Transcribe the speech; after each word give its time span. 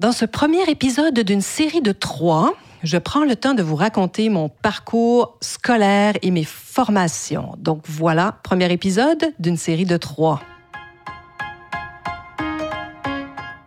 Dans 0.00 0.12
ce 0.12 0.24
premier 0.24 0.62
épisode 0.70 1.20
d'une 1.20 1.42
série 1.42 1.82
de 1.82 1.92
trois, 1.92 2.54
je 2.82 2.96
prends 2.96 3.22
le 3.22 3.36
temps 3.36 3.52
de 3.52 3.62
vous 3.62 3.76
raconter 3.76 4.30
mon 4.30 4.48
parcours 4.48 5.36
scolaire 5.42 6.14
et 6.22 6.30
mes 6.30 6.44
formations. 6.44 7.52
Donc 7.58 7.82
voilà, 7.86 8.38
premier 8.42 8.72
épisode 8.72 9.34
d'une 9.38 9.58
série 9.58 9.84
de 9.84 9.98
trois. 9.98 10.40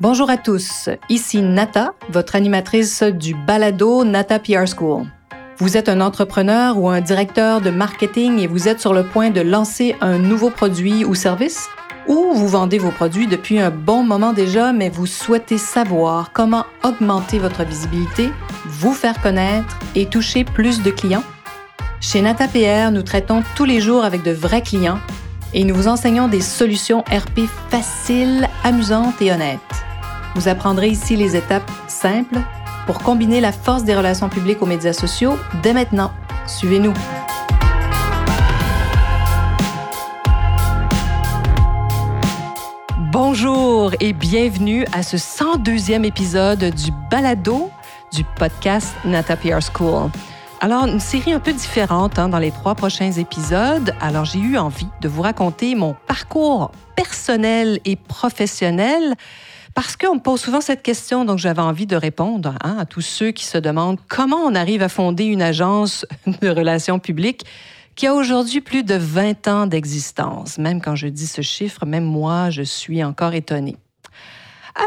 Bonjour 0.01 0.31
à 0.31 0.38
tous, 0.38 0.89
ici 1.07 1.44
Nata, 1.44 1.94
votre 2.10 2.36
animatrice 2.36 3.04
du 3.04 3.36
balado 3.36 4.04
Nata 4.04 4.40
PR 4.40 4.65
School. 4.65 5.06
Vous 5.60 5.78
êtes 5.78 5.88
un 5.88 6.02
entrepreneur 6.02 6.79
ou 6.79 6.90
un 6.90 7.02
directeur 7.02 7.62
de 7.62 7.70
marketing 7.70 8.40
et 8.40 8.47
vous 8.47 8.68
êtes 8.68 8.79
sur 8.79 8.96
le 8.96 9.04
point 9.04 9.29
de 9.29 9.42
lancer 9.42 9.96
un 10.02 10.18
nouveau 10.18 10.50
produit 10.50 11.06
ou 11.06 11.13
service? 11.13 11.70
Ou 12.08 12.33
vous 12.33 12.47
vendez 12.47 12.78
vos 12.78 12.92
produits 12.92 13.28
depuis 13.28 13.60
un 13.60 13.69
bon 13.69 14.04
moment 14.04 14.33
déjà, 14.33 14.74
mais 14.74 14.90
vous 14.90 15.06
souhaitez 15.06 15.58
savoir 15.58 16.31
comment 16.34 16.66
augmenter 16.84 17.40
votre 17.40 17.64
visibilité, 17.64 18.30
vous 18.66 18.94
faire 18.94 19.22
connaître 19.22 19.77
et 19.96 20.05
toucher 20.05 20.44
plus 20.44 20.82
de 20.82 20.91
clients? 20.91 21.24
Chez 22.02 22.22
NataPR, 22.22 22.91
nous 22.91 23.04
traitons 23.04 23.44
tous 23.55 23.66
les 23.66 23.80
jours 23.80 24.04
avec 24.04 24.24
de 24.24 24.32
vrais 24.32 24.62
clients 24.62 25.00
et 25.54 25.63
nous 25.63 25.76
vous 25.76 25.88
enseignons 25.88 26.27
des 26.27 26.41
solutions 26.41 27.04
RP 27.10 27.48
faciles, 27.70 28.49
amusantes 28.63 29.22
et 29.22 29.32
honnêtes. 29.32 29.60
Vous 30.35 30.48
apprendrez 30.48 30.90
ici 30.90 31.16
les 31.16 31.35
étapes 31.35 31.72
simples 31.88 32.40
pour 32.85 32.99
combiner 32.99 33.40
la 33.40 33.52
force 33.52 33.84
des 33.84 33.96
relations 33.96 34.30
publiques 34.30 34.62
aux 34.62 34.66
médias 34.66 34.94
sociaux 34.94 35.38
dès 35.62 35.74
maintenant. 35.74 36.12
Suivez-nous. 36.48 36.94
Bonjour 43.36 43.94
et 44.00 44.14
bienvenue 44.14 44.86
à 44.92 45.02
ce 45.02 45.18
102e 45.18 46.05
épisode 46.05 46.66
du 46.66 46.91
balado 47.10 47.72
du 48.14 48.24
podcast 48.38 48.94
Nata 49.05 49.35
PR 49.35 49.57
School. 49.60 50.12
Alors, 50.62 50.85
une 50.85 50.99
série 50.99 51.34
un 51.34 51.40
peu 51.40 51.52
différente 51.52 52.20
hein, 52.20 52.30
dans 52.30 52.38
les 52.38 52.52
trois 52.52 52.76
prochains 52.76 53.12
épisodes. 53.12 53.96
Alors, 53.99 54.26
j'ai 54.26 54.38
eu 54.38 54.55
envie 54.55 54.85
de 55.02 55.07
vous 55.07 55.24
raconter 55.24 55.74
mon 55.74 55.96
parcours 56.05 56.70
personnel 56.96 57.80
et 57.85 57.96
professionnel 57.96 59.16
parce 59.74 59.98
qu'on 59.98 60.13
me 60.13 60.20
pose 60.20 60.40
souvent 60.40 60.62
cette 60.62 60.84
question, 60.84 61.26
donc 61.26 61.40
j'avais 61.40 61.63
envie 61.63 61.88
de 61.88 61.96
répondre 61.96 62.54
hein, 62.63 62.77
à 62.77 62.85
tous 62.85 63.02
ceux 63.02 63.32
qui 63.32 63.46
se 63.46 63.57
demandent 63.57 63.98
comment 64.09 64.44
on 64.45 64.53
arrive 64.53 64.83
à 64.83 64.89
fonder 64.89 65.23
une 65.23 65.41
agence 65.41 66.05
de 66.44 66.50
relations 66.50 67.00
publiques 67.00 67.47
qui 67.95 68.08
a 68.08 68.13
aujourd'hui 68.13 68.61
plus 68.61 68.83
de 68.83 68.95
20 68.95 69.47
ans 69.47 69.67
d'existence. 69.67 70.58
Même 70.58 70.81
quand 70.81 70.95
je 70.95 71.08
dis 71.08 71.27
ce 71.27 71.41
chiffre, 71.41 71.86
même 71.86 72.05
moi, 72.05 72.50
je 72.50 72.63
suis 72.63 73.03
encore 73.03 73.33
étonnée. 73.33 73.77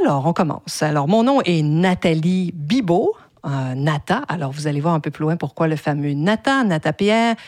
Alors, 0.02 0.26
on 0.26 0.32
commence. 0.32 0.82
Alors, 0.82 1.06
mon 1.06 1.22
nom 1.22 1.40
est 1.42 1.62
Nathalie 1.62 2.50
Bibot, 2.54 3.14
euh, 3.44 3.74
Nata. 3.74 4.22
Alors, 4.28 4.50
vous 4.50 4.66
allez 4.66 4.80
voir 4.80 4.94
un 4.94 5.00
peu 5.00 5.10
plus 5.10 5.22
loin 5.22 5.36
pourquoi 5.36 5.68
le 5.68 5.76
fameux 5.76 6.12
Nata, 6.12 6.64
Nata 6.64 6.92
PR. 6.92 7.38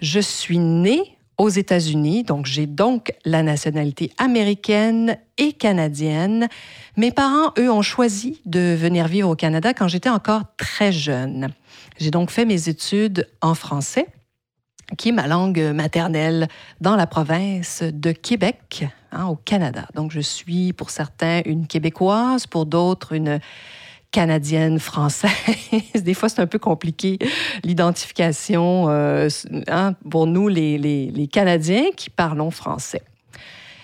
Je 0.00 0.20
suis 0.20 0.58
née 0.58 1.18
aux 1.38 1.48
États-Unis, 1.48 2.24
donc 2.24 2.46
j'ai 2.46 2.66
donc 2.66 3.12
la 3.24 3.42
nationalité 3.42 4.12
américaine 4.18 5.18
et 5.38 5.52
canadienne. 5.52 6.48
Mes 6.96 7.12
parents, 7.12 7.52
eux, 7.58 7.70
ont 7.70 7.82
choisi 7.82 8.40
de 8.44 8.74
venir 8.74 9.06
vivre 9.06 9.30
au 9.30 9.36
Canada 9.36 9.72
quand 9.72 9.88
j'étais 9.88 10.08
encore 10.08 10.42
très 10.56 10.92
jeune. 10.92 11.48
J'ai 11.98 12.10
donc 12.10 12.30
fait 12.30 12.44
mes 12.44 12.68
études 12.68 13.28
en 13.40 13.54
français 13.54 14.06
qui 14.96 15.10
est 15.10 15.12
ma 15.12 15.26
langue 15.26 15.60
maternelle 15.74 16.48
dans 16.80 16.96
la 16.96 17.06
province 17.06 17.82
de 17.82 18.12
Québec, 18.12 18.86
hein, 19.12 19.26
au 19.26 19.36
Canada. 19.36 19.86
Donc, 19.94 20.12
je 20.12 20.20
suis 20.20 20.72
pour 20.72 20.90
certains 20.90 21.42
une 21.44 21.66
Québécoise, 21.66 22.46
pour 22.46 22.64
d'autres 22.66 23.12
une 23.12 23.40
canadienne 24.10 24.78
française. 24.78 25.30
Des 25.94 26.14
fois, 26.14 26.28
c'est 26.28 26.40
un 26.40 26.46
peu 26.46 26.58
compliqué, 26.58 27.18
l'identification 27.64 28.86
euh, 28.88 29.28
hein, 29.68 29.94
pour 30.10 30.26
nous, 30.26 30.48
les, 30.48 30.78
les, 30.78 31.28
Canadiens 31.28 31.90
qui 31.94 32.08
parlons 32.10 32.50
français. 32.50 33.02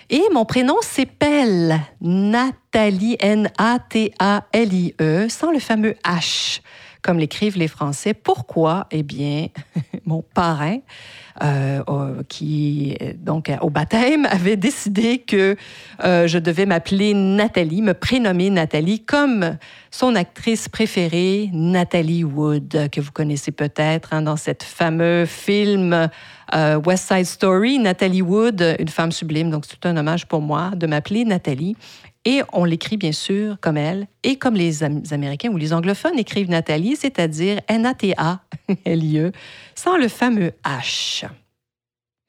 Et 0.09 0.23
mon 0.33 0.45
prénom 0.45 0.77
s'appelle 0.81 1.79
Nathalie, 2.01 3.17
N-A-T-A-L-I-E, 3.19 3.67
sans 5.29 5.51
le 5.51 5.59
fameux 5.59 5.95
H 6.03 6.61
comme 7.05 7.19
l'écrivent 7.19 7.59
les 7.59 7.67
Français. 7.67 8.15
Pourquoi? 8.15 8.87
Eh 8.89 9.03
bien, 9.03 9.49
mon 10.05 10.23
parrain, 10.23 10.79
euh, 11.43 11.83
qui, 12.29 12.97
donc, 13.19 13.51
au 13.61 13.69
baptême, 13.69 14.25
avait 14.31 14.55
décidé 14.55 15.19
que 15.19 15.55
euh, 16.03 16.25
je 16.25 16.39
devais 16.39 16.65
m'appeler 16.65 17.13
Nathalie, 17.13 17.83
me 17.83 17.93
prénommer 17.93 18.49
Nathalie, 18.49 19.01
comme 19.05 19.59
son 19.91 20.15
actrice 20.15 20.67
préférée, 20.67 21.51
Nathalie 21.53 22.23
Wood, 22.23 22.89
que 22.91 22.99
vous 22.99 23.11
connaissez 23.11 23.51
peut-être 23.51 24.11
hein, 24.11 24.23
dans 24.23 24.35
cette 24.35 24.63
fameux 24.63 25.27
film 25.27 26.09
euh, 26.55 26.79
West 26.87 27.07
Side 27.07 27.27
Story. 27.27 27.77
Nathalie 27.77 28.23
Wood, 28.23 28.77
une 28.79 28.87
femme 28.87 29.11
sublime, 29.11 29.51
donc 29.51 29.65
c'est 29.67 29.85
un 29.85 29.95
hommage 29.95 30.25
pour 30.25 30.41
moi 30.41 30.71
de 30.75 30.87
m'appeler 30.87 31.23
Nathalie. 31.23 31.75
Et 32.25 32.41
on 32.53 32.65
l'écrit 32.65 32.97
bien 32.97 33.11
sûr 33.11 33.57
comme 33.61 33.77
elle 33.77 34.07
et 34.23 34.35
comme 34.37 34.55
les 34.55 34.83
Américains 34.83 35.49
ou 35.49 35.57
les 35.57 35.73
anglophones 35.73 36.17
écrivent 36.17 36.49
Nathalie, 36.49 36.95
c'est-à-dire 36.95 37.61
N-A-T-A-L-I-E, 37.67 39.31
sans 39.75 39.97
le 39.97 40.07
fameux 40.07 40.51
H. 40.63 41.27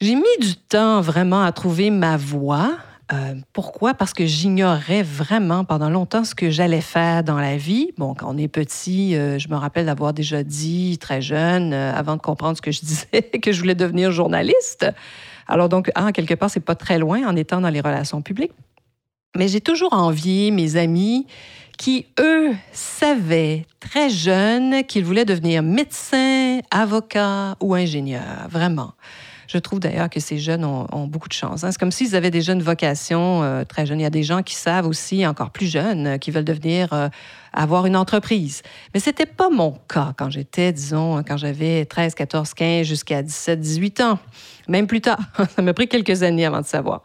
J'ai 0.03 0.15
mis 0.15 0.23
du 0.41 0.55
temps 0.57 1.01
vraiment 1.01 1.43
à 1.43 1.53
trouver 1.53 1.89
ma 1.89 2.19
voix. 2.19 2.77
Euh, 3.13 3.35
pourquoi? 3.55 3.95
Parce 3.95 4.13
que 4.13 4.27
j'ignorais 4.27 5.03
vraiment 5.03 5.65
pendant 5.65 5.89
longtemps 5.89 6.25
ce 6.25 6.35
que 6.35 6.51
j'allais 6.51 6.83
faire 6.83 7.25
dans 7.25 7.39
la 7.39 7.57
vie. 7.57 7.93
Bon, 7.97 8.15
quand 8.15 8.35
on 8.35 8.37
est 8.37 8.49
petit, 8.49 9.17
euh, 9.17 9.39
je 9.39 9.49
me 9.49 9.55
rappelle 9.55 9.87
d'avoir 9.87 10.13
déjà 10.13 10.43
dit 10.43 10.99
très 10.99 11.23
jeune, 11.23 11.73
euh, 11.73 11.95
avant 11.95 12.17
de 12.17 12.21
comprendre 12.21 12.59
ce 12.59 12.63
que 12.63 12.73
je 12.73 12.81
disais, 12.85 13.23
que 13.23 13.53
je 13.53 13.61
voulais 13.61 13.75
devenir 13.77 14.13
journaliste. 14.13 14.87
Alors 15.47 15.71
donc, 15.71 15.91
en 15.97 16.13
quelque 16.13 16.35
part, 16.35 16.51
c'est 16.51 16.61
pas 16.61 16.75
très 16.75 16.99
loin 16.99 17.27
en 17.27 17.35
étant 17.35 17.63
dans 17.63 17.71
les 17.71 17.81
relations 17.81 18.21
publiques. 18.21 18.53
Mais 19.37 19.49
j'ai 19.49 19.61
toujours 19.61 19.93
envié 19.93 20.51
mes 20.51 20.77
amis 20.77 21.27
qui, 21.79 22.07
eux, 22.19 22.55
savaient 22.73 23.67
très 23.81 24.09
jeunes 24.09 24.83
qu'ils 24.85 25.05
voulaient 25.05 25.25
devenir 25.25 25.63
médecins, 25.63 26.61
avocats 26.71 27.57
ou 27.61 27.75
ingénieurs, 27.75 28.49
vraiment. 28.51 28.93
Je 29.49 29.59
trouve 29.59 29.79
d'ailleurs 29.79 30.11
que 30.11 30.19
ces 30.19 30.39
jeunes 30.39 30.65
ont, 30.65 31.07
beaucoup 31.07 31.29
de 31.29 31.35
chance. 31.35 31.63
Hein. 31.63 31.71
C'est 31.71 31.79
comme 31.79 31.93
s'ils 31.93 32.17
avaient 32.17 32.33
des 32.33 32.41
jeunes 32.41 32.63
vocations 32.63 33.43
euh, 33.43 33.63
très 33.63 33.87
jeunes. 33.87 34.01
Il 34.01 34.03
y 34.03 34.07
a 34.07 34.11
des 34.11 34.25
gens 34.25 34.43
qui 34.43 34.55
savent 34.55 34.87
aussi, 34.87 35.25
encore 35.25 35.51
plus 35.51 35.67
jeunes, 35.67 36.19
qui 36.19 36.33
veulent 36.33 36.45
devenir, 36.45 36.93
euh, 36.93 37.09
avoir 37.53 37.87
une 37.87 37.97
entreprise. 37.97 38.63
Mais 38.93 38.99
ce 38.99 39.11
n'était 39.11 39.27
pas 39.27 39.49
mon 39.49 39.79
cas 39.89 40.15
quand 40.17 40.31
j'étais, 40.31 40.73
disons, 40.73 41.23
quand 41.23 41.37
j'avais 41.37 41.85
13, 41.85 42.15
14, 42.15 42.55
15, 42.55 42.87
jusqu'à 42.87 43.23
17, 43.23 43.61
18 43.61 44.01
ans. 44.01 44.19
Même 44.67 44.89
plus 44.89 45.01
tard. 45.01 45.21
Ça 45.55 45.63
m'a 45.63 45.75
pris 45.75 45.87
quelques 45.87 46.25
années 46.25 46.45
avant 46.45 46.61
de 46.61 46.67
savoir. 46.67 47.03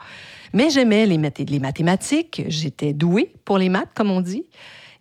Mais 0.54 0.70
j'aimais 0.70 1.06
les, 1.06 1.18
mathématiques, 1.60 2.44
j'étais 2.48 2.94
douée 2.94 3.34
pour 3.46 3.58
les 3.58 3.70
maths, 3.70 3.90
comme 3.96 4.12
on 4.12 4.22
dit. 4.22 4.46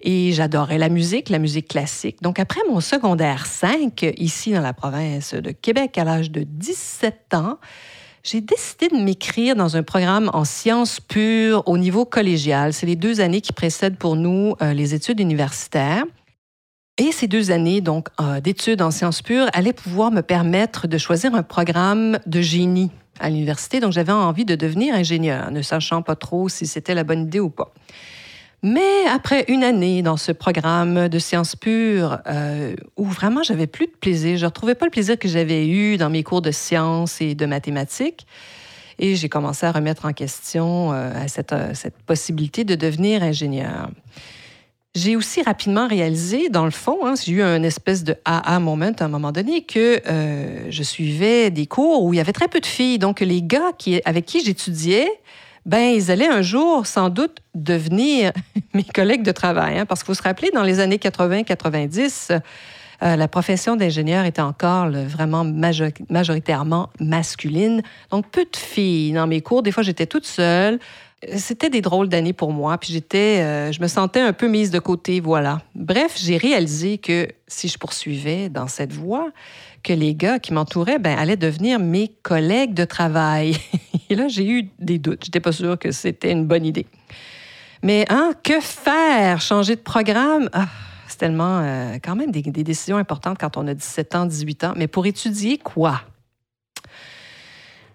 Et 0.03 0.33
j'adorais 0.33 0.79
la 0.79 0.89
musique, 0.89 1.29
la 1.29 1.39
musique 1.39 1.69
classique. 1.69 2.23
Donc, 2.23 2.39
après 2.39 2.61
mon 2.71 2.81
secondaire 2.81 3.47
5, 3.47 4.15
ici 4.17 4.53
dans 4.53 4.63
la 4.63 4.73
province 4.73 5.35
de 5.35 5.51
Québec, 5.51 5.99
à 5.99 6.05
l'âge 6.05 6.31
de 6.31 6.43
17 6.43 7.35
ans, 7.35 7.59
j'ai 8.23 8.41
décidé 8.41 8.89
de 8.89 8.97
m'écrire 8.97 9.57
dans 9.57 9.77
un 9.77 9.83
programme 9.83 10.31
en 10.33 10.45
sciences 10.45 11.01
pures 11.01 11.63
au 11.67 11.79
niveau 11.79 12.05
collégial. 12.05 12.73
C'est 12.73 12.87
les 12.87 12.97
deux 12.97 13.21
années 13.21 13.41
qui 13.41 13.53
précèdent 13.53 13.97
pour 13.97 14.17
nous 14.17 14.55
euh, 14.63 14.73
les 14.73 14.95
études 14.95 15.21
universitaires. 15.21 16.05
Et 17.01 17.13
ces 17.13 17.29
deux 17.29 17.51
années 17.51 17.81
donc 17.81 18.09
euh, 18.21 18.43
d'études 18.43 18.83
en 18.83 18.91
sciences 18.91 19.23
pures 19.23 19.47
allaient 19.55 19.73
pouvoir 19.73 20.11
me 20.11 20.21
permettre 20.21 20.87
de 20.87 20.99
choisir 20.99 21.35
un 21.35 21.43
programme 21.43 22.19
de 22.27 22.43
génie 22.43 22.91
à 23.19 23.31
l'université, 23.31 23.81
donc 23.81 23.93
j'avais 23.93 24.13
envie 24.13 24.45
de 24.45 24.55
devenir 24.55 24.95
ingénieur, 24.95 25.51
ne 25.51 25.63
sachant 25.63 26.03
pas 26.03 26.15
trop 26.15 26.51
si 26.51 26.67
c'était 26.67 26.93
la 26.93 27.03
bonne 27.03 27.23
idée 27.23 27.41
ou 27.41 27.49
pas. 27.49 27.73
Mais 28.63 29.07
après 29.11 29.47
une 29.49 29.65
année 29.65 30.03
dans 30.03 30.19
ce 30.19 30.31
programme 30.31 31.09
de 31.09 31.19
sciences 31.19 31.57
pures, 31.57 32.19
euh, 32.27 32.77
où 32.99 33.07
vraiment 33.07 33.43
j'avais 33.43 33.67
plus 33.67 33.87
de 33.87 33.97
plaisir, 33.99 34.37
je 34.37 34.43
ne 34.43 34.49
retrouvais 34.49 34.75
pas 34.75 34.85
le 34.85 34.91
plaisir 34.91 35.19
que 35.19 35.27
j'avais 35.27 35.67
eu 35.69 35.97
dans 35.97 36.11
mes 36.11 36.23
cours 36.23 36.43
de 36.43 36.51
sciences 36.51 37.23
et 37.23 37.35
de 37.35 37.47
mathématiques, 37.47 38.27
et 38.99 39.17
j'ai 39.17 39.31
commencé 39.31 39.65
à 39.65 39.73
remettre 39.73 40.05
en 40.05 40.13
question 40.13 40.93
euh, 40.93 41.11
cette, 41.29 41.55
cette 41.73 41.97
possibilité 42.03 42.65
de 42.65 42.75
devenir 42.75 43.23
ingénieur. 43.23 43.89
J'ai 44.97 45.15
aussi 45.15 45.41
rapidement 45.43 45.87
réalisé, 45.87 46.49
dans 46.49 46.65
le 46.65 46.73
fond, 46.73 47.07
hein, 47.07 47.15
j'ai 47.15 47.33
eu 47.33 47.43
un 47.43 47.63
espèce 47.63 48.03
de 48.03 48.17
AA 48.25 48.59
moment 48.59 48.91
à 48.99 49.05
un 49.05 49.09
moment 49.09 49.31
donné, 49.31 49.63
que 49.63 50.01
euh, 50.05 50.67
je 50.69 50.83
suivais 50.83 51.53
des 51.53 51.67
cours 51.67 52.03
où 52.03 52.13
il 52.13 52.17
y 52.17 52.21
avait 52.21 52.33
très 52.33 52.49
peu 52.49 52.59
de 52.59 52.67
filles. 52.67 52.99
Donc, 52.99 53.21
les 53.21 53.41
gars 53.41 53.71
avec 54.05 54.27
qui 54.27 54.45
j'étudiais, 54.45 55.09
ben, 55.65 55.95
ils 55.95 56.11
allaient 56.11 56.27
un 56.27 56.43
jour, 56.43 56.89
sans 56.89 57.09
doute, 57.09 57.39
devenir 57.55 58.33
mes 58.75 58.83
collègues 58.83 59.23
de 59.23 59.31
travail. 59.31 59.79
Hein, 59.79 59.87
parce 59.87 60.01
qu'il 60.01 60.09
faut 60.09 60.21
se 60.21 60.25
rappeler, 60.25 60.51
dans 60.53 60.65
les 60.65 60.81
années 60.81 60.97
80-90, 60.97 62.41
euh, 63.03 63.17
la 63.17 63.29
profession 63.29 63.77
d'ingénieur 63.77 64.25
était 64.25 64.43
encore 64.43 64.91
vraiment 64.91 65.45
majoritairement 66.09 66.91
masculine. 66.99 67.83
Donc, 68.11 68.29
peu 68.33 68.43
de 68.43 68.57
filles 68.57 69.13
dans 69.13 69.29
mes 69.29 69.41
cours. 69.41 69.63
Des 69.63 69.71
fois, 69.71 69.85
j'étais 69.85 70.07
toute 70.07 70.27
seule. 70.27 70.81
C'était 71.37 71.69
des 71.69 71.83
drôles 71.83 72.09
d'années 72.09 72.33
pour 72.33 72.53
moi, 72.53 72.79
puis 72.79 72.93
j'étais, 72.93 73.41
euh, 73.41 73.73
je 73.73 73.81
me 73.83 73.89
sentais 73.89 74.21
un 74.21 74.33
peu 74.33 74.49
mise 74.49 74.71
de 74.71 74.79
côté, 74.79 75.21
voilà. 75.21 75.61
Bref, 75.75 76.17
j'ai 76.17 76.39
réalisé 76.39 76.99
que 76.99 77.29
si 77.47 77.69
je 77.69 77.77
poursuivais 77.79 78.49
dans 78.49 78.69
cette 78.69 78.93
voie, 78.93 79.31
que 79.83 79.93
les 79.93 80.15
gars 80.15 80.39
qui 80.39 80.53
m'entouraient 80.53 80.99
ben, 80.99 81.19
allaient 81.19 81.37
devenir 81.37 81.79
mes 81.79 82.09
collègues 82.23 82.75
de 82.75 82.85
travail. 82.85 83.57
Et 84.11 84.15
là, 84.15 84.29
j'ai 84.29 84.49
eu 84.49 84.71
des 84.79 84.99
doutes. 84.99 85.25
J'étais 85.25 85.41
pas 85.41 85.53
sûre 85.53 85.79
que 85.79 85.93
c'était 85.93 86.33
une 86.33 86.47
bonne 86.47 86.65
idée. 86.65 86.87
Mais 87.83 88.05
hein, 88.09 88.33
que 88.43 88.61
faire? 88.61 89.41
Changer 89.41 89.77
de 89.77 89.81
programme? 89.81 90.49
Ah, 90.53 90.69
c'est 91.07 91.19
tellement 91.19 91.61
euh, 91.63 91.99
quand 92.03 92.17
même 92.17 92.31
des, 92.31 92.43
des 92.43 92.65
décisions 92.65 92.97
importantes 92.97 93.39
quand 93.39 93.57
on 93.57 93.67
a 93.67 93.75
17 93.75 94.15
ans, 94.15 94.27
18 94.27 94.65
ans. 94.65 94.73
Mais 94.77 94.87
pour 94.87 95.07
étudier 95.07 95.59
quoi? 95.59 96.03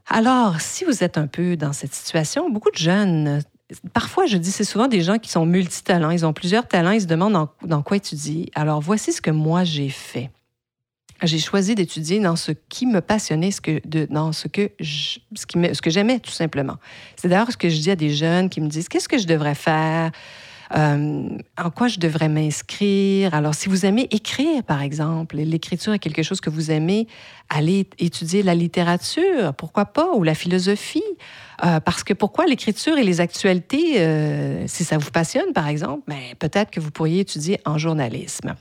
Alors, 0.07 0.61
si 0.61 0.85
vous 0.85 1.03
êtes 1.03 1.17
un 1.17 1.27
peu 1.27 1.57
dans 1.57 1.73
cette 1.73 1.93
situation, 1.93 2.49
beaucoup 2.49 2.69
de 2.69 2.77
jeunes, 2.77 3.41
parfois 3.93 4.25
je 4.25 4.37
dis, 4.37 4.51
c'est 4.51 4.63
souvent 4.63 4.87
des 4.87 5.01
gens 5.01 5.17
qui 5.17 5.29
sont 5.29 5.45
multitalents, 5.45 6.11
ils 6.11 6.25
ont 6.25 6.33
plusieurs 6.33 6.67
talents, 6.67 6.91
ils 6.91 7.01
se 7.01 7.07
demandent 7.07 7.49
dans, 7.63 7.81
quoi 7.81 7.97
étudier. 7.97 8.51
Alors, 8.53 8.81
voici 8.81 9.11
ce 9.11 9.21
que 9.21 9.31
moi 9.31 9.63
j'ai 9.63 9.89
fait. 9.89 10.29
J'ai 11.23 11.39
choisi 11.39 11.75
d'étudier 11.75 12.19
dans 12.19 12.35
ce 12.35 12.51
qui 12.51 12.85
me 12.85 12.99
passionnait, 12.99 13.49
ce 13.49 13.61
que, 13.61 13.81
dans 14.07 14.31
ce 14.33 14.47
que, 14.47 14.69
ce 14.81 15.81
que 15.81 15.89
j'aimais 15.89 16.19
tout 16.19 16.31
simplement. 16.31 16.75
C'est 17.15 17.29
d'ailleurs 17.29 17.51
ce 17.51 17.57
que 17.57 17.69
je 17.69 17.79
dis 17.79 17.89
à 17.89 17.95
des 17.95 18.13
jeunes 18.13 18.49
qui 18.49 18.59
me 18.59 18.67
disent, 18.67 18.89
qu'est-ce 18.89 19.07
que 19.07 19.17
je 19.17 19.25
devrais 19.25 19.55
faire? 19.55 20.11
Euh, 20.75 21.29
en 21.57 21.69
quoi 21.69 21.87
je 21.87 21.99
devrais 21.99 22.29
m'inscrire? 22.29 23.33
Alors, 23.33 23.53
si 23.53 23.69
vous 23.69 23.85
aimez 23.85 24.07
écrire, 24.11 24.63
par 24.63 24.81
exemple, 24.81 25.37
l'écriture 25.37 25.93
est 25.93 25.99
quelque 25.99 26.23
chose 26.23 26.41
que 26.41 26.49
vous 26.49 26.71
aimez, 26.71 27.07
allez 27.49 27.87
étudier 27.99 28.43
la 28.43 28.55
littérature, 28.55 29.53
pourquoi 29.53 29.85
pas, 29.85 30.13
ou 30.13 30.23
la 30.23 30.33
philosophie. 30.33 31.03
Euh, 31.63 31.79
parce 31.79 32.03
que 32.03 32.13
pourquoi 32.13 32.45
l'écriture 32.45 32.97
et 32.97 33.03
les 33.03 33.21
actualités, 33.21 34.01
euh, 34.01 34.67
si 34.67 34.83
ça 34.83 34.97
vous 34.97 35.11
passionne, 35.11 35.53
par 35.53 35.67
exemple, 35.67 36.03
ben, 36.07 36.19
peut-être 36.37 36.71
que 36.71 36.79
vous 36.79 36.91
pourriez 36.91 37.21
étudier 37.21 37.61
en 37.65 37.77
journalisme. 37.77 38.55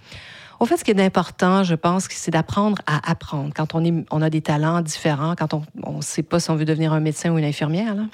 Au 0.61 0.67
fait, 0.67 0.77
ce 0.77 0.85
qui 0.85 0.93
est 0.93 1.01
important, 1.01 1.65
je 1.65 1.75
pense, 1.75 2.07
c'est 2.11 2.31
d'apprendre 2.31 2.81
à 2.87 3.11
apprendre. 3.11 3.53
Quand 3.55 3.75
on, 3.75 4.05
on 4.11 4.23
a 4.23 4.31
des 4.31 4.41
talents 4.41 4.81
différents, 4.81 5.35
quand 5.37 5.55
on 5.55 5.97
ne 5.97 6.03
sait 6.03 6.23
pas 6.23 6.39
si 6.39 6.51
on 6.51 6.55
veut 6.55 6.65
devenir 6.65 6.93
un 6.93 7.01
médecin 7.01 7.31
ou 7.33 7.39
une 7.39 7.45
infirmière, 7.45 7.97
là, 7.97 8.05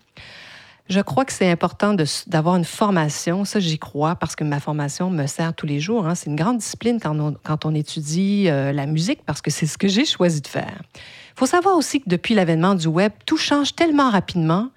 je 0.91 1.01
crois 1.01 1.25
que 1.25 1.33
c'est 1.33 1.49
important 1.49 1.95
d'avoir 2.27 2.57
une 2.57 2.65
formation. 2.65 3.45
Ça, 3.45 3.61
j'y 3.61 3.79
crois 3.79 4.17
parce 4.17 4.35
que 4.35 4.43
ma 4.43 4.59
formation 4.59 5.09
me 5.09 5.27
sert 5.29 5.55
tous 5.55 5.67
les 5.67 5.79
jours. 5.79 6.05
Hein. 6.05 6.17
C'est 6.17 6.29
une 6.29 6.37
grande 6.37 6.59
discipline 6.59 6.99
quand 7.01 7.65
on, 7.65 7.75
étudie 7.77 8.47
euh, 8.49 8.73
la 8.73 8.87
musique 8.87 9.25
parce 9.25 9.41
que 9.41 9.53
c'est 9.53 9.67
ce 9.67 9.79
que 9.79 9.87
j'ai 9.87 10.05
choisi 10.05 10.41
de 10.41 10.49
faire. 10.49 10.83
Il 10.97 11.39
faut 11.39 11.47
savoir 11.47 11.77
aussi 11.77 12.01
que 12.01 12.09
depuis 12.09 12.35
l'avènement 12.35 12.75
du 12.75 12.89
Web, 12.89 13.13
tout 13.25 13.37
change 13.37 13.77
tellement 13.77 14.11
rapidement 14.11 14.71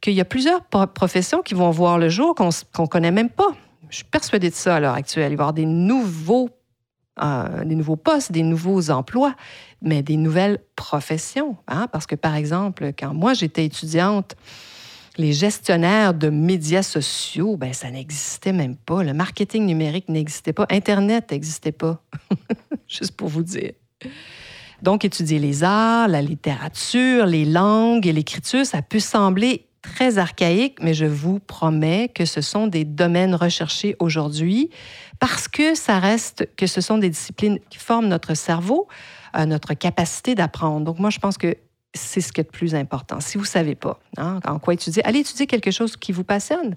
qu'il 0.00 0.14
y 0.14 0.22
a 0.22 0.24
plusieurs 0.24 0.64
professions 0.64 1.42
qui 1.42 1.52
vont 1.52 1.70
voir 1.70 1.98
le 1.98 2.08
jour 2.08 2.34
qu'on 2.34 2.48
ne 2.48 2.86
connaît 2.86 3.10
même 3.10 3.30
pas. 3.30 3.50
Je 3.90 3.96
suis 3.96 4.04
persuadée 4.04 4.48
de 4.48 4.54
ça 4.54 4.76
à 4.76 4.80
l'heure 4.80 4.94
actuelle. 4.94 5.32
Il 5.32 5.36
va 5.36 5.42
y 5.42 5.44
avoir 5.44 5.52
des 5.52 5.66
nouveaux, 5.66 6.48
euh, 7.22 7.64
des 7.64 7.74
nouveaux 7.74 7.96
postes, 7.96 8.32
des 8.32 8.42
nouveaux 8.42 8.90
emplois, 8.90 9.34
mais 9.82 10.02
des 10.02 10.16
nouvelles 10.16 10.60
professions. 10.76 11.56
Hein. 11.68 11.88
Parce 11.92 12.06
que, 12.06 12.14
par 12.14 12.36
exemple, 12.36 12.92
quand 12.98 13.12
moi 13.12 13.34
j'étais 13.34 13.66
étudiante, 13.66 14.34
les 15.18 15.32
gestionnaires 15.32 16.14
de 16.14 16.30
médias 16.30 16.84
sociaux, 16.84 17.56
ben 17.56 17.72
ça 17.72 17.90
n'existait 17.90 18.52
même 18.52 18.76
pas. 18.76 19.02
Le 19.02 19.12
marketing 19.12 19.66
numérique 19.66 20.08
n'existait 20.08 20.52
pas. 20.52 20.66
Internet 20.70 21.32
n'existait 21.32 21.72
pas. 21.72 22.00
Juste 22.88 23.16
pour 23.16 23.28
vous 23.28 23.42
dire. 23.42 23.72
Donc, 24.80 25.04
étudier 25.04 25.40
les 25.40 25.64
arts, 25.64 26.06
la 26.06 26.22
littérature, 26.22 27.26
les 27.26 27.44
langues 27.44 28.06
et 28.06 28.12
l'écriture, 28.12 28.64
ça 28.64 28.80
peut 28.80 29.00
sembler 29.00 29.66
très 29.82 30.18
archaïque, 30.18 30.78
mais 30.80 30.94
je 30.94 31.04
vous 31.04 31.40
promets 31.40 32.08
que 32.14 32.24
ce 32.24 32.40
sont 32.40 32.68
des 32.68 32.84
domaines 32.84 33.34
recherchés 33.34 33.96
aujourd'hui 33.98 34.70
parce 35.18 35.48
que 35.48 35.74
ça 35.74 35.98
reste 35.98 36.48
que 36.56 36.68
ce 36.68 36.80
sont 36.80 36.98
des 36.98 37.10
disciplines 37.10 37.58
qui 37.70 37.78
forment 37.78 38.06
notre 38.06 38.34
cerveau, 38.34 38.86
euh, 39.36 39.46
notre 39.46 39.74
capacité 39.74 40.36
d'apprendre. 40.36 40.84
Donc, 40.84 41.00
moi, 41.00 41.10
je 41.10 41.18
pense 41.18 41.38
que 41.38 41.56
c'est 41.98 42.20
ce 42.20 42.32
qui 42.32 42.40
est 42.40 42.44
le 42.44 42.50
plus 42.50 42.74
important. 42.74 43.20
Si 43.20 43.36
vous 43.36 43.44
ne 43.44 43.48
savez 43.48 43.74
pas 43.74 43.98
hein, 44.16 44.40
en 44.46 44.58
quoi 44.58 44.74
étudier, 44.74 45.04
allez 45.04 45.20
étudier 45.20 45.46
quelque 45.46 45.70
chose 45.70 45.96
qui 45.96 46.12
vous 46.12 46.24
passionne. 46.24 46.76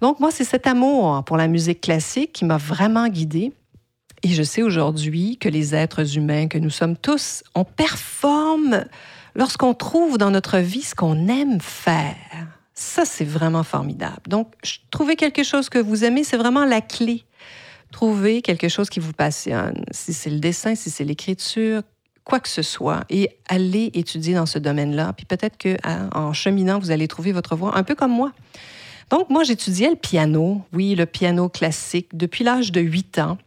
Donc, 0.00 0.20
moi, 0.20 0.30
c'est 0.30 0.44
cet 0.44 0.66
amour 0.66 1.24
pour 1.24 1.36
la 1.36 1.48
musique 1.48 1.80
classique 1.80 2.32
qui 2.32 2.44
m'a 2.44 2.56
vraiment 2.56 3.08
guidée. 3.08 3.52
Et 4.22 4.28
je 4.28 4.42
sais 4.42 4.62
aujourd'hui 4.62 5.36
que 5.38 5.48
les 5.48 5.74
êtres 5.74 6.16
humains 6.16 6.48
que 6.48 6.58
nous 6.58 6.70
sommes 6.70 6.96
tous, 6.96 7.42
on 7.54 7.64
performe 7.64 8.84
lorsqu'on 9.34 9.74
trouve 9.74 10.18
dans 10.18 10.30
notre 10.30 10.58
vie 10.58 10.82
ce 10.82 10.94
qu'on 10.94 11.28
aime 11.28 11.60
faire. 11.60 12.16
Ça, 12.74 13.04
c'est 13.04 13.24
vraiment 13.24 13.64
formidable. 13.64 14.22
Donc, 14.28 14.52
trouver 14.90 15.16
quelque 15.16 15.42
chose 15.42 15.68
que 15.68 15.78
vous 15.78 16.04
aimez, 16.04 16.22
c'est 16.22 16.36
vraiment 16.36 16.64
la 16.64 16.80
clé. 16.80 17.24
Trouver 17.90 18.42
quelque 18.42 18.68
chose 18.68 18.90
qui 18.90 19.00
vous 19.00 19.12
passionne. 19.12 19.84
Si 19.90 20.12
c'est 20.12 20.30
le 20.30 20.38
dessin, 20.38 20.74
si 20.74 20.90
c'est 20.90 21.04
l'écriture, 21.04 21.82
quoi 22.28 22.40
que 22.40 22.48
ce 22.48 22.62
soit 22.62 23.04
et 23.08 23.30
allez 23.48 23.90
étudier 23.94 24.34
dans 24.34 24.46
ce 24.46 24.58
domaine-là. 24.58 25.14
Puis 25.14 25.24
peut-être 25.24 25.56
que 25.56 25.76
en 26.14 26.32
cheminant, 26.32 26.78
vous 26.78 26.90
allez 26.90 27.08
trouver 27.08 27.32
votre 27.32 27.56
voie, 27.56 27.76
un 27.76 27.82
peu 27.82 27.94
comme 27.94 28.12
moi. 28.12 28.32
Donc 29.10 29.30
moi, 29.30 29.42
j'étudiais 29.42 29.88
le 29.88 29.96
piano, 29.96 30.62
oui, 30.74 30.94
le 30.94 31.06
piano 31.06 31.48
classique, 31.48 32.08
depuis 32.12 32.44
l'âge 32.44 32.70
de 32.70 32.82
8 32.82 33.18
ans. 33.20 33.38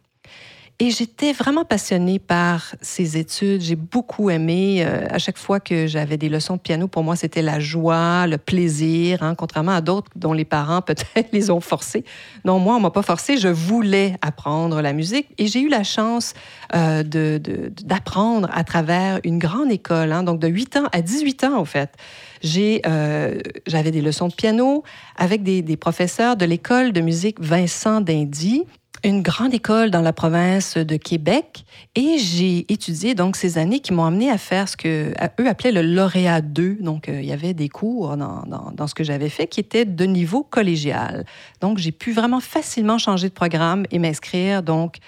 Et 0.78 0.90
j'étais 0.90 1.32
vraiment 1.32 1.64
passionnée 1.64 2.18
par 2.18 2.74
ces 2.80 3.16
études. 3.16 3.60
J'ai 3.60 3.76
beaucoup 3.76 4.30
aimé. 4.30 4.84
Euh, 4.84 5.06
à 5.10 5.18
chaque 5.18 5.38
fois 5.38 5.60
que 5.60 5.86
j'avais 5.86 6.16
des 6.16 6.28
leçons 6.28 6.56
de 6.56 6.60
piano, 6.60 6.88
pour 6.88 7.04
moi, 7.04 7.14
c'était 7.14 7.42
la 7.42 7.60
joie, 7.60 8.26
le 8.26 8.38
plaisir, 8.38 9.22
hein, 9.22 9.34
contrairement 9.36 9.72
à 9.72 9.80
d'autres 9.80 10.10
dont 10.16 10.32
les 10.32 10.44
parents 10.44 10.82
peut-être 10.82 11.28
les 11.32 11.50
ont 11.50 11.60
forcés. 11.60 12.04
Non, 12.44 12.58
moi, 12.58 12.74
on 12.76 12.80
m'a 12.80 12.90
pas 12.90 13.02
forcé. 13.02 13.36
Je 13.36 13.48
voulais 13.48 14.16
apprendre 14.22 14.80
la 14.80 14.92
musique 14.92 15.28
et 15.38 15.46
j'ai 15.46 15.60
eu 15.60 15.68
la 15.68 15.84
chance 15.84 16.34
euh, 16.74 17.02
d'apprendre 17.04 18.48
à 18.52 18.64
travers 18.64 19.20
une 19.24 19.38
grande 19.38 19.70
école, 19.70 20.10
hein, 20.10 20.22
donc 20.22 20.40
de 20.40 20.48
8 20.48 20.76
ans 20.78 20.88
à 20.92 21.00
18 21.00 21.44
ans, 21.44 21.58
en 21.58 21.64
fait. 21.64 21.96
Euh, 22.44 23.38
j'avais 23.66 23.90
des 23.90 24.00
leçons 24.00 24.28
de 24.28 24.34
piano 24.34 24.82
avec 25.16 25.42
des, 25.42 25.62
des 25.62 25.76
professeurs 25.76 26.36
de 26.36 26.44
l'école 26.44 26.92
de 26.92 27.00
musique 27.00 27.40
Vincent 27.40 28.00
Dindy 28.00 28.64
une 29.04 29.22
grande 29.22 29.52
école 29.52 29.90
dans 29.90 30.00
la 30.00 30.12
province 30.12 30.76
de 30.76 30.96
Québec 30.96 31.64
et 31.94 32.18
j'ai 32.18 32.72
étudié 32.72 33.14
donc 33.14 33.36
ces 33.36 33.58
années 33.58 33.80
qui 33.80 33.92
m'ont 33.92 34.04
amené 34.04 34.30
à 34.30 34.38
faire 34.38 34.68
ce 34.68 34.76
que 34.76 35.12
eux 35.40 35.48
appelaient 35.48 35.72
le 35.72 35.82
lauréat 35.82 36.40
2. 36.40 36.78
Donc, 36.80 37.08
euh, 37.08 37.20
il 37.20 37.26
y 37.26 37.32
avait 37.32 37.54
des 37.54 37.68
cours 37.68 38.16
dans, 38.16 38.44
dans, 38.46 38.86
ce 38.86 38.94
que 38.94 39.02
j'avais 39.02 39.28
fait 39.28 39.46
qui 39.46 39.60
étaient 39.60 39.84
de 39.84 40.04
niveau 40.04 40.42
collégial. 40.44 41.24
Donc, 41.60 41.78
j'ai 41.78 41.92
pu 41.92 42.12
vraiment 42.12 42.40
facilement 42.40 42.98
changer 42.98 43.28
de 43.28 43.34
programme 43.34 43.84
et 43.90 43.98
m'inscrire 43.98 44.62
donc 44.62 44.98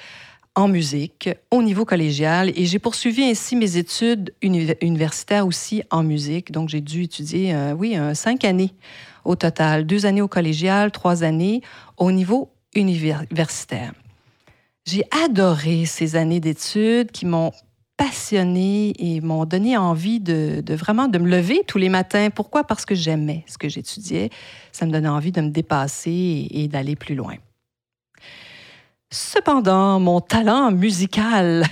en 0.57 0.69
musique 0.69 1.29
au 1.51 1.63
niveau 1.63 1.85
collégial 1.85 2.53
et 2.55 2.67
j'ai 2.67 2.79
poursuivi 2.79 3.25
ainsi 3.25 3.57
mes 3.57 3.77
études 3.77 4.33
universitaires 4.43 5.47
aussi 5.47 5.83
en 5.91 6.03
musique. 6.03 6.53
Donc, 6.53 6.69
j'ai 6.69 6.81
dû 6.81 7.05
étudier, 7.05 7.55
euh, 7.55 7.75
oui, 7.75 7.97
cinq 8.15 8.45
années 8.45 8.75
au 9.25 9.37
total, 9.37 9.87
deux 9.87 10.05
années 10.05 10.21
au 10.21 10.29
collégial, 10.29 10.91
trois 10.91 11.23
années 11.23 11.63
au 11.97 12.13
niveau 12.13 12.51
universitaire. 12.75 13.93
J'ai 14.87 15.05
adoré 15.25 15.87
ces 15.87 16.17
années 16.17 16.41
d'études 16.41 17.11
qui 17.11 17.27
m'ont 17.27 17.53
passionnée 17.97 18.93
et 18.99 19.21
m'ont 19.21 19.45
donné 19.45 19.77
envie 19.77 20.21
de, 20.21 20.63
vraiment 20.75 21.09
de 21.09 21.19
me 21.19 21.29
lever 21.29 21.63
tous 21.67 21.79
les 21.79 21.89
matins. 21.89 22.29
Pourquoi? 22.31 22.65
Parce 22.65 22.85
que 22.85 22.95
j'aimais 22.95 23.45
ce 23.47 23.57
que 23.57 23.69
j'étudiais. 23.69 24.31
Ça 24.73 24.85
me 24.85 24.93
donnait 24.93 25.09
envie 25.09 25.33
de 25.33 25.41
me 25.41 25.51
dépasser 25.51 26.11
et, 26.11 26.65
et 26.65 26.69
d'aller 26.69 26.97
plus 26.97 27.15
loin. 27.15 27.37
Cependant, 29.11 30.01
mon 30.01 30.21
talent 30.21 30.73
musical 30.73 31.65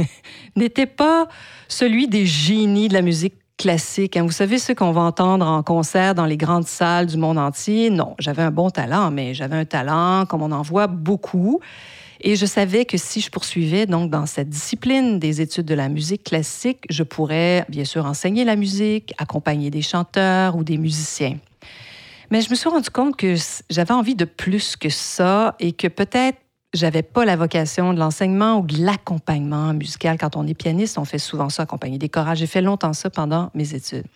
n'était 0.56 0.86
pas 0.86 1.28
celui 1.66 2.06
des 2.06 2.24
génies 2.24 2.88
de 2.88 2.94
la 2.94 3.02
musique 3.02 3.34
classique. 3.56 4.16
Hein. 4.16 4.24
Vous 4.24 4.32
savez 4.32 4.58
ce 4.58 4.72
qu'on 4.72 4.92
va 4.92 5.02
entendre 5.02 5.46
en 5.46 5.62
concert 5.62 6.14
dans 6.14 6.26
les 6.26 6.36
grandes 6.36 6.66
salles 6.66 7.06
du 7.06 7.16
monde 7.16 7.38
entier? 7.38 7.90
Non, 7.90 8.14
j'avais 8.18 8.42
un 8.42 8.50
bon 8.50 8.70
talent, 8.70 9.10
mais 9.10 9.34
j'avais 9.34 9.56
un 9.56 9.64
talent 9.64 10.26
comme 10.26 10.42
on 10.42 10.52
en 10.52 10.62
voit 10.62 10.86
beaucoup. 10.86 11.60
Et 12.20 12.36
je 12.36 12.46
savais 12.46 12.84
que 12.84 12.96
si 12.96 13.20
je 13.20 13.30
poursuivais 13.30 13.86
donc 13.86 14.10
dans 14.10 14.26
cette 14.26 14.48
discipline 14.48 15.18
des 15.18 15.40
études 15.40 15.66
de 15.66 15.74
la 15.74 15.88
musique 15.88 16.24
classique, 16.24 16.84
je 16.88 17.02
pourrais 17.02 17.66
bien 17.68 17.84
sûr 17.84 18.06
enseigner 18.06 18.44
la 18.44 18.56
musique, 18.56 19.12
accompagner 19.18 19.70
des 19.70 19.82
chanteurs 19.82 20.56
ou 20.56 20.64
des 20.64 20.78
musiciens. 20.78 21.38
Mais 22.30 22.40
je 22.40 22.50
me 22.50 22.54
suis 22.54 22.68
rendu 22.68 22.88
compte 22.88 23.16
que 23.16 23.34
j'avais 23.68 23.92
envie 23.92 24.14
de 24.14 24.24
plus 24.24 24.76
que 24.76 24.88
ça 24.88 25.54
et 25.60 25.72
que 25.72 25.86
peut-être 25.86 26.38
j'avais 26.74 27.02
pas 27.02 27.24
la 27.24 27.36
vocation 27.36 27.94
de 27.94 27.98
l'enseignement 27.98 28.58
ou 28.58 28.66
de 28.66 28.84
l'accompagnement 28.84 29.72
musical. 29.72 30.18
Quand 30.18 30.36
on 30.36 30.46
est 30.46 30.54
pianiste, 30.54 30.98
on 30.98 31.04
fait 31.04 31.18
souvent 31.18 31.48
ça, 31.48 31.62
accompagner 31.62 31.98
des 31.98 32.08
chorages. 32.08 32.38
J'ai 32.38 32.46
fait 32.46 32.60
longtemps 32.60 32.92
ça 32.92 33.10
pendant 33.10 33.50
mes 33.54 33.74
études. 33.74 34.06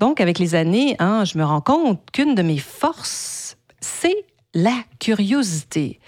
Donc, 0.00 0.20
avec 0.20 0.38
les 0.38 0.54
années, 0.54 0.96
hein, 0.98 1.24
je 1.24 1.38
me 1.38 1.44
rends 1.44 1.60
compte 1.60 2.00
qu'une 2.12 2.34
de 2.34 2.42
mes 2.42 2.58
forces, 2.58 3.56
c'est 3.80 4.26
la 4.54 4.76
curiosité. 4.98 6.00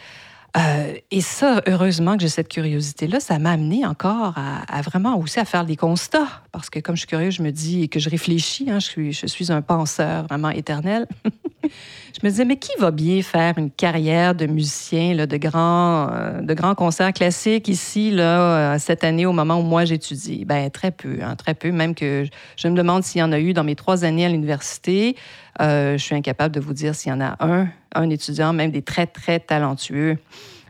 Euh, 0.57 0.95
et 1.13 1.21
ça, 1.21 1.63
heureusement 1.69 2.17
que 2.17 2.23
j'ai 2.23 2.29
cette 2.29 2.49
curiosité-là, 2.49 3.21
ça 3.21 3.39
m'a 3.39 3.53
amené 3.53 3.87
encore 3.87 4.35
à, 4.37 4.83
vraiment 4.83 5.17
aussi 5.17 5.39
à 5.39 5.45
faire 5.45 5.65
des 5.65 5.77
constats. 5.77 6.43
Parce 6.51 6.71
que 6.71 6.81
comme 6.81 6.97
je 6.97 7.01
suis 7.01 7.09
curieuse, 7.09 7.35
je 7.35 7.43
me 7.43 7.53
dis 7.53 7.89
que 7.89 8.01
je 8.01 8.11
réfléchis, 8.11 8.69
hein, 8.69 8.81
je, 8.81 8.87
suis, 8.87 9.13
je 9.13 9.27
suis 9.27 9.53
un 9.53 9.63
penseur 9.63 10.25
vraiment 10.25 10.51
éternel. 10.51 11.07
je 11.65 12.21
me 12.23 12.31
disais, 12.31 12.45
mais 12.45 12.57
qui 12.57 12.73
va 12.79 12.91
bien 12.91 13.23
faire 13.23 13.59
une 13.59 13.71
carrière 13.71 14.35
de 14.35 14.47
musicien, 14.47 15.15
de, 15.15 15.37
grands, 15.37 16.09
euh, 16.13 16.41
de 16.41 16.75
concerts 16.75 17.13
classiques 17.13 17.69
ici, 17.69 18.11
là, 18.11 18.75
euh, 18.75 18.79
cette 18.79 19.05
année, 19.05 19.27
au 19.27 19.33
moment 19.33 19.59
où 19.59 19.63
moi 19.63 19.85
j'étudie? 19.85 20.45
Ben 20.45 20.71
très 20.71 20.91
peu, 20.91 21.19
hein, 21.23 21.37
très 21.37 21.55
peu. 21.55 21.71
Même 21.71 21.95
que 21.95 22.27
je 22.57 22.69
me 22.69 22.75
demande 22.75 23.05
s'il 23.05 23.21
y 23.21 23.23
en 23.23 23.33
a 23.33 23.39
eu 23.39 23.53
dans 23.53 23.65
mes 23.65 23.77
trois 23.77 24.05
années 24.05 24.27
à 24.27 24.29
l'université. 24.29 25.17
je 25.59 25.97
suis 25.99 26.15
incapable 26.15 26.55
de 26.55 26.61
vous 26.61 26.73
dire 26.73 26.95
s'il 26.95 27.11
y 27.11 27.15
en 27.15 27.21
a 27.21 27.37
un 27.41 27.69
un 27.95 28.11
étudiant, 28.11 28.53
même 28.53 28.71
des 28.71 28.83
très, 28.83 29.07
très 29.07 29.41
talentueux, 29.41 30.19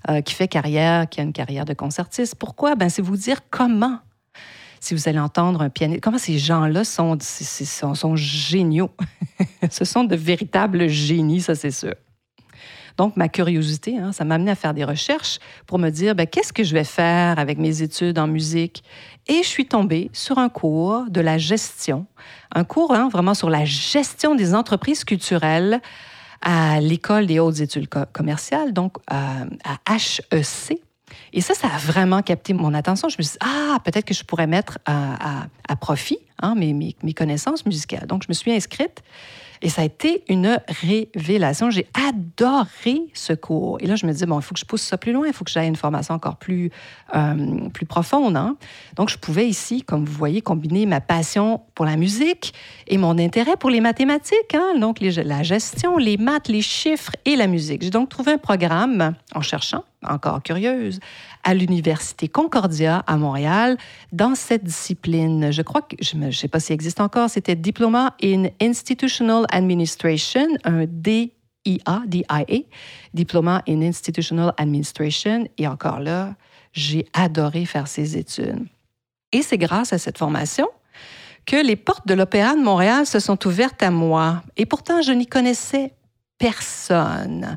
euh, 0.09 0.21
qui 0.23 0.35
fait 0.35 0.49
carrière, 0.49 1.09
qui 1.09 1.21
a 1.21 1.25
une 1.25 1.33
carrière 1.33 1.65
de 1.65 1.75
concertiste. 1.75 2.35
Pourquoi? 2.37 2.75
Ben, 2.75 2.89
c'est 2.89 3.03
vous 3.03 3.17
dire 3.17 3.41
comment. 3.51 3.99
Si 4.81 4.95
vous 4.95 5.09
allez 5.09 5.19
entendre 5.19 5.61
un 5.61 5.69
pianiste, 5.69 6.01
comment 6.03 6.19
ces 6.19 6.39
gens-là 6.39 6.85
sont, 6.85 7.17
sont, 7.21 8.17
géniaux. 8.17 8.91
Ce 9.71 9.85
sont 9.85 10.05
de 10.05 10.17
véritables 10.17 10.89
génies, 10.89 11.43
ça 11.43 11.55
c'est 11.55 11.71
sûr. 11.71 11.95
Donc, 12.97 13.17
ma 13.17 13.29
curiosité, 13.29 13.99
hein, 13.99 14.13
ça 14.13 14.25
m'a 14.25 14.35
amené 14.35 14.51
à 14.51 14.55
faire 14.55 14.75
des 14.75 14.85
recherches 14.85 15.39
pour 15.67 15.79
me 15.79 15.91
dire, 15.91 16.15
ben, 16.15 16.27
qu'est-ce 16.27 16.53
que 16.53 16.65
je 16.65 16.75
vais 16.75 16.85
faire 16.85 17.39
avec 17.39 17.59
mes 17.59 17.83
études 17.83 18.19
en 18.19 18.27
musique? 18.27 18.83
Et 19.29 19.43
je 19.43 19.49
suis 19.49 19.67
tombée 19.67 20.11
sur 20.13 20.39
un 20.39 20.49
cours 20.49 21.05
de 21.09 21.21
la 21.21 21.39
gestion, 21.39 22.07
un 22.55 22.65
cours 22.65 22.93
hein, 22.93 23.09
vraiment 23.11 23.35
sur 23.35 23.49
la 23.49 23.65
gestion 23.65 24.35
des 24.35 24.55
entreprises 24.55 25.05
culturelles 25.05 25.81
à 26.43 26.81
l'École 26.81 27.27
des 27.27 27.39
hautes 27.39 27.61
études 27.61 27.89
commerciales, 28.13 28.73
donc 28.73 28.97
euh, 29.13 29.45
à, 29.65 29.97
HEC. 29.97 30.81
Et 31.33 31.41
ça, 31.41 31.55
ça 31.55 31.69
a 31.69 31.79
vraiment 31.79 32.23
capté 32.23 32.53
mon 32.53 32.75
attention. 32.75 33.09
Je 33.09 33.17
me 33.19 33.23
suis 33.23 33.33
dit, 33.33 33.39
ah, 33.41 33.79
peut-être 33.85 34.05
que 34.05 34.15
je 34.15 34.25
pourrais 34.25 34.47
mettre 34.47 34.79
à, 34.87 35.47
profit 35.81 36.19
hein, 36.43 36.55
mes, 36.55 36.95
connaissances 37.15 37.67
musicales. 37.67 38.07
Donc, 38.07 38.23
je 38.23 38.29
me 38.29 38.35
suis 38.35 38.53
inscrite 38.53 39.03
et 39.63 39.69
ça 39.69 39.83
a 39.83 39.85
été 39.85 40.25
une 40.29 40.59
révélation. 40.69 41.71
J'ai 41.71 41.87
adoré 42.09 43.03
ce 43.13 43.35
cours. 43.35 43.77
Et 43.81 43.87
là, 43.87 43.97
je 43.97 44.07
me 44.07 44.13
disais, 44.13 44.25
bon, 44.25 44.39
il 44.39 44.43
faut 44.43 44.55
que 44.55 44.61
je 44.61 44.65
pousse 44.65 44.83
ça 44.83 44.97
plus 44.97 45.13
loin, 45.13 45.27
il 45.27 45.35
faut 45.35 45.45
que 45.45 45.51
j'aille 45.51 45.69
une 45.69 45.77
formation 45.77 46.15
encore 46.15 46.37
plus, 46.37 46.71
euh, 47.15 47.69
plus 47.69 47.85
profonde. 47.85 48.37
Hein. 48.37 48.57
Donc, 48.97 49.11
je 49.11 49.19
pouvais 49.19 49.47
ici, 49.47 49.83
comme 49.83 50.05
vous 50.07 50.13
voyez, 50.13 50.41
combiner 50.41 50.87
ma 50.87 51.01
passion 51.01 51.61
pour 51.75 51.85
la 51.85 51.97
musique 51.97 52.55
et 52.87 52.97
mon 52.97 53.19
intérêt 53.19 53.57
pour 53.59 53.71
les 53.71 53.81
mathématiques, 53.81 54.55
hein. 54.55 54.79
donc 54.79 55.01
la 55.01 55.43
gestion, 55.43 55.99
les 55.99 56.17
maths, 56.17 56.49
les 56.49 56.63
chiffres 56.63 57.13
et 57.25 57.37
la 57.37 57.47
musique. 57.47 57.83
J'ai 57.83 57.91
donc 57.91 58.09
trouvé 58.09 58.33
un 58.33 58.39
programme 58.39 59.15
en 59.35 59.43
cherchant, 59.43 59.85
encore 60.07 60.43
curieuse, 60.43 61.01
à 61.45 61.55
l'Université 61.55 62.29
Concordia 62.29 63.03
à 63.07 63.17
Montréal 63.17 63.77
dans 64.13 64.35
cette 64.35 64.65
discipline. 64.65 65.51
Je 65.53 65.63
crois 65.63 65.83
que, 65.83 65.97
je 66.01 66.17
ne 66.31 66.41
sais 66.41 66.49
pas 66.49 66.61
s'il 66.61 66.75
existe 66.75 67.01
encore, 67.01 67.31
c'était 67.31 67.57
Diploma 67.57 68.15
in 68.23 68.47
Institutional 68.61 69.47
Administration, 69.51 70.47
un 70.65 70.85
DIA, 70.87 71.31
DIA, 72.07 72.45
Diploma 73.15 73.63
in 73.69 73.83
Institutional 73.83 74.53
Administration. 74.57 75.47
Et 75.59 75.67
encore 75.67 76.01
là, 76.01 76.35
j'ai 76.73 77.07
adoré 77.13 77.67
faire 77.67 77.89
ces 77.89 78.17
études. 78.17 78.67
Et 79.33 79.43
c'est 79.43 79.59
grâce 79.59 79.93
à 79.93 79.99
cette 79.99 80.19
formation 80.19 80.69
que 81.47 81.57
les 81.57 81.77
portes 81.77 82.07
de 82.07 82.15
l'Opéra 82.15 82.55
de 82.55 82.63
Montréal 82.63 83.07
se 83.07 83.19
sont 83.19 83.47
ouvertes 83.47 83.83
à 83.83 83.91
moi. 83.91 84.43
Et 84.57 84.67
pourtant, 84.67 85.03
je 85.03 85.13
n'y 85.13 85.27
connaissais 85.27 85.95
personne. 86.39 87.57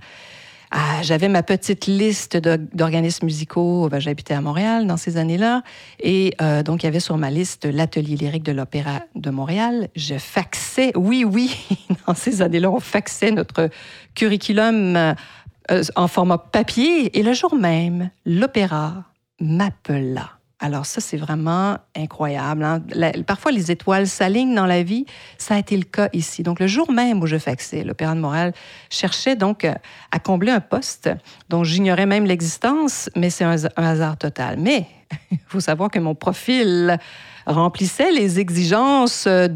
Ah, 0.75 1.03
j'avais 1.03 1.29
ma 1.29 1.43
petite 1.43 1.85
liste 1.85 2.35
d'organismes 2.35 3.25
musicaux. 3.25 3.89
Ben, 3.89 3.99
J'habitais 3.99 4.33
à 4.33 4.41
Montréal 4.41 4.87
dans 4.87 4.97
ces 4.97 5.17
années-là. 5.17 5.61
Et 5.99 6.33
euh, 6.41 6.63
donc, 6.63 6.81
il 6.81 6.87
y 6.87 6.89
avait 6.89 6.99
sur 6.99 7.15
ma 7.15 7.29
liste 7.29 7.65
l'Atelier 7.65 8.15
lyrique 8.15 8.41
de 8.41 8.53
l'Opéra 8.53 9.01
de 9.13 9.29
Montréal. 9.29 9.89
Je 9.95 10.17
faxais, 10.17 10.91
oui, 10.95 11.25
oui, 11.25 11.55
dans 12.07 12.15
ces 12.15 12.41
années-là, 12.41 12.71
on 12.71 12.79
faxait 12.79 13.29
notre 13.29 13.69
curriculum 14.15 14.95
euh, 14.95 15.83
en 15.95 16.07
format 16.07 16.39
papier. 16.39 17.19
Et 17.19 17.21
le 17.21 17.33
jour 17.33 17.53
même, 17.53 18.09
l'Opéra 18.25 19.03
m'appela. 19.39 20.39
Alors 20.63 20.85
ça, 20.85 21.01
c'est 21.01 21.17
vraiment 21.17 21.77
incroyable. 21.93 22.63
Hein. 22.63 22.81
parfois, 23.27 23.51
les 23.51 23.69
étoiles 23.69 24.07
s'alignent 24.07 24.55
dans 24.55 24.65
la 24.65 24.81
vie. 24.81 25.05
Ça 25.37 25.55
a 25.55 25.59
été 25.59 25.75
le 25.75 25.83
cas 25.83 26.07
ici. 26.13 26.41
Donc, 26.41 26.61
le 26.61 26.67
jour 26.67 26.89
même 26.89 27.21
où 27.21 27.27
je 27.27 27.37
faxais, 27.37 27.83
l'Opéra 27.83 28.15
de 28.15 28.21
Montréal 28.21 28.53
cherchait 28.89 29.35
donc 29.35 29.65
à 29.65 30.19
combler 30.19 30.53
un 30.53 30.61
poste 30.61 31.09
dont 31.49 31.65
j'ignorais 31.65 32.05
même 32.05 32.23
l'existence, 32.23 33.09
mais 33.13 33.29
c'est 33.29 33.43
un, 33.43 33.57
hasard 33.75 34.15
total. 34.15 34.55
Mais 34.57 34.85
il 35.31 35.39
faut 35.47 35.59
savoir 35.59 35.91
que 35.91 35.99
mon 35.99 36.15
profil 36.15 36.97
remplissait 37.45 38.13
les 38.13 38.39
exigences 38.39 39.27
d'une... 39.27 39.51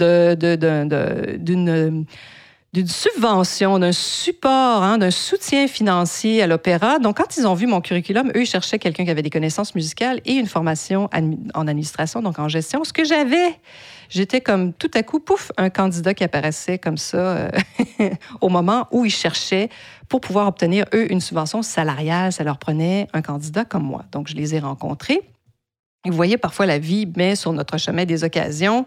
d'une 2.74 2.88
subvention, 2.88 3.80
d'un 3.80 3.94
support, 3.94 4.84
hein, 4.84 4.98
d'un 4.98 5.12
soutien 5.12 5.68
financier 5.68 6.42
à 6.44 6.48
l'opéra. 6.48 7.00
Donc, 7.00 7.18
quand 7.18 7.38
ils 7.38 7.48
ont 7.48 7.54
vu 7.54 7.66
mon 7.66 7.80
curriculum, 7.80 8.30
eux, 8.36 8.42
ils 8.42 8.48
cherchaient 8.48 8.78
quelqu'un 8.78 9.06
qui 9.06 9.12
avait 9.12 9.22
des 9.22 9.30
connaissances 9.30 9.74
musicales 9.74 10.20
et 10.26 10.34
une 10.34 10.48
formation 10.48 11.10
en 11.54 11.68
administration, 11.68 12.22
donc 12.22 12.40
en 12.40 12.50
gestion. 12.50 12.84
Ce 12.84 12.92
que 12.92 13.06
j'avais, 13.06 13.58
j'étais 14.10 14.42
comme 14.42 14.74
tout 14.74 14.92
à 14.94 15.04
coup, 15.04 15.20
pouf, 15.20 15.52
un 15.58 15.70
candidat 15.70 16.14
qui 16.14 16.26
apparaissait 16.26 16.78
comme 16.78 16.98
ça 16.98 17.18
euh, 17.18 17.50
au 18.42 18.50
moment 18.50 18.88
où 18.92 19.06
ils 19.06 19.12
cherchaient 19.12 19.70
pour 20.10 20.20
pouvoir 20.20 20.48
obtenir, 20.48 20.86
eux, 20.94 21.12
une 21.12 21.22
subvention 21.22 21.62
salariale. 21.62 22.34
Ça 22.34 22.44
leur 22.44 22.58
prenait 22.58 23.08
un 23.14 23.22
candidat 23.22 23.64
comme 23.64 23.84
moi. 23.84 24.04
Donc, 24.12 24.28
je 24.28 24.36
les 24.36 24.56
ai 24.56 24.60
rencontrés. 24.60 25.22
vous 26.06 26.14
voyez, 26.14 26.38
parfois, 26.38 26.66
la 26.66 26.80
vie 26.80 27.10
met 27.16 27.38
sur 27.38 27.54
notre 27.54 27.78
chemin 27.78 28.04
des 28.04 28.26
occasions 28.26 28.86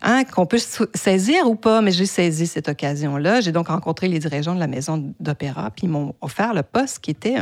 Hein, 0.00 0.24
qu'on 0.24 0.46
peut 0.46 0.60
saisir 0.94 1.48
ou 1.48 1.56
pas, 1.56 1.80
mais 1.80 1.90
j'ai 1.90 2.06
saisi 2.06 2.46
cette 2.46 2.68
occasion-là. 2.68 3.40
J'ai 3.40 3.50
donc 3.50 3.68
rencontré 3.68 4.06
les 4.06 4.20
dirigeants 4.20 4.54
de 4.54 4.60
la 4.60 4.68
maison 4.68 5.12
d'opéra, 5.18 5.70
puis 5.70 5.86
ils 5.86 5.90
m'ont 5.90 6.14
offert 6.20 6.54
le 6.54 6.62
poste 6.62 7.00
qui 7.00 7.10
était 7.10 7.36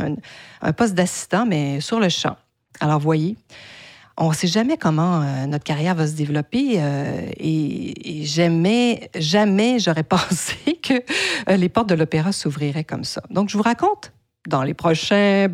un, 0.61 0.73
poste 0.73 0.95
d'assistant, 0.95 1.45
mais 1.45 1.81
sur 1.81 1.99
le 1.99 2.09
champ. 2.09 2.35
Alors, 2.79 2.99
voyez, 2.99 3.35
on 4.17 4.29
ne 4.29 4.33
sait 4.33 4.47
jamais 4.47 4.77
comment 4.77 5.21
euh, 5.21 5.45
notre 5.45 5.63
carrière 5.63 5.93
va 5.93 6.07
se 6.07 6.13
développer 6.13 6.75
euh, 6.77 7.29
et, 7.37 8.25
jamais, 8.25 9.11
jamais 9.15 9.77
j'aurais 9.77 10.03
pensé 10.03 10.55
que 10.81 10.95
euh, 11.49 11.57
les 11.57 11.69
portes 11.69 11.89
de 11.89 11.95
l'opéra 11.95 12.31
s'ouvriraient 12.31 12.83
comme 12.83 13.03
ça. 13.03 13.21
Donc, 13.29 13.49
je 13.49 13.57
vous 13.57 13.63
raconte 13.63 14.13
dans 14.47 14.63
les 14.63 14.73
prochains 14.73 15.47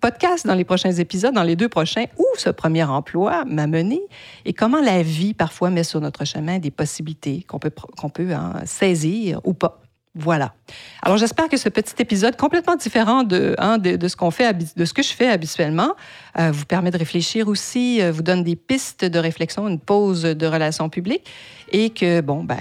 podcast 0.00 0.46
dans 0.46 0.54
les 0.54 0.64
prochains 0.64 0.92
épisodes, 0.92 1.34
dans 1.34 1.42
les 1.42 1.56
deux 1.56 1.68
prochains, 1.68 2.04
où 2.18 2.26
ce 2.36 2.50
premier 2.50 2.84
emploi 2.84 3.44
m'a 3.44 3.66
mené 3.66 4.00
et 4.44 4.52
comment 4.52 4.80
la 4.80 5.02
vie 5.02 5.34
parfois 5.34 5.70
met 5.70 5.84
sur 5.84 6.00
notre 6.00 6.24
chemin 6.24 6.58
des 6.58 6.70
possibilités 6.70 7.44
qu'on 7.48 7.58
peut, 7.58 7.72
qu'on 7.96 8.08
peut 8.08 8.32
hein, 8.32 8.54
saisir 8.64 9.40
ou 9.44 9.54
pas. 9.54 9.82
Voilà. 10.14 10.52
Alors 11.00 11.16
j'espère 11.16 11.48
que 11.48 11.56
ce 11.56 11.70
petit 11.70 11.94
épisode 11.98 12.36
complètement 12.36 12.76
différent 12.76 13.22
de, 13.22 13.54
hein, 13.56 13.78
de, 13.78 14.08
ce 14.08 14.14
qu'on 14.14 14.30
fait, 14.30 14.76
de 14.76 14.84
ce 14.84 14.92
que 14.92 15.02
je 15.02 15.10
fais 15.10 15.28
habituellement, 15.28 15.94
euh, 16.38 16.50
vous 16.52 16.66
permet 16.66 16.90
de 16.90 16.98
réfléchir 16.98 17.48
aussi, 17.48 18.02
euh, 18.02 18.12
vous 18.12 18.20
donne 18.20 18.44
des 18.44 18.54
pistes 18.54 19.06
de 19.06 19.18
réflexion, 19.18 19.66
une 19.68 19.80
pause 19.80 20.22
de 20.22 20.46
relations 20.46 20.90
publiques, 20.90 21.26
et 21.70 21.88
que 21.88 22.20
bon 22.20 22.44
ben 22.44 22.58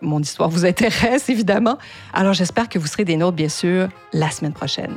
mon 0.00 0.20
histoire 0.20 0.48
vous 0.48 0.66
intéresse 0.66 1.28
évidemment. 1.28 1.78
Alors 2.12 2.32
j'espère 2.32 2.68
que 2.68 2.80
vous 2.80 2.88
serez 2.88 3.04
des 3.04 3.16
nôtres 3.16 3.36
bien 3.36 3.48
sûr 3.48 3.88
la 4.12 4.32
semaine 4.32 4.52
prochaine. 4.52 4.96